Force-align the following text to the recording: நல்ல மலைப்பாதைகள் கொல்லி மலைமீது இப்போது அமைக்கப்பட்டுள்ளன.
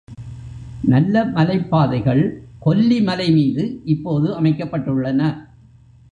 நல்ல 0.83 1.25
மலைப்பாதைகள் 1.25 2.23
கொல்லி 2.59 2.99
மலைமீது 2.99 3.81
இப்போது 3.85 4.41
அமைக்கப்பட்டுள்ளன. 4.41 5.21